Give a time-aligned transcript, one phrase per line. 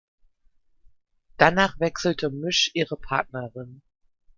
[1.37, 3.83] Danach wechselte Müsch ihre Partnerin.